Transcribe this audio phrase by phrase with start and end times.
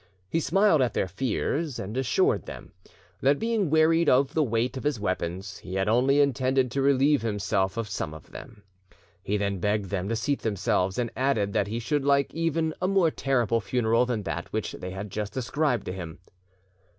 [0.27, 2.71] He smiled at their fears, and assured them
[3.21, 7.21] that, being wearied of the weight of his weapons, he had only intended to relieve
[7.21, 8.63] himself of some of them.
[9.21, 12.87] He then begged them to seat themselves, and added that he should like even a
[12.87, 16.17] more terrible funeral than that which they had just ascribed to him.